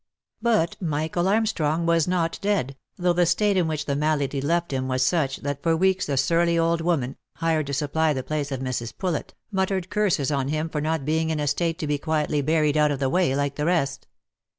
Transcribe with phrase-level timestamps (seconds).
[0.41, 4.87] But Michael Armstrong was not dead, though the state in which the malady left him
[4.87, 8.61] was such, that for weeks the surly old woman, hired to supply the place of
[8.61, 8.97] Mrs.
[8.97, 12.41] Poulet, mut tered curses on him for not being in a state to be quietly
[12.41, 14.07] buried out of the way, like the rest.